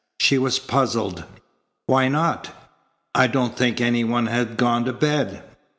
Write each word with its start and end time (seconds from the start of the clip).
She 0.19 0.39
was 0.39 0.57
puzzled. 0.57 1.25
"Why 1.85 2.07
not? 2.07 2.49
I 3.13 3.27
don't 3.27 3.55
think 3.55 3.79
any 3.79 4.03
one 4.03 4.25
had 4.25 4.57
gone 4.57 4.83
to 4.85 4.93
bed." 4.93 5.43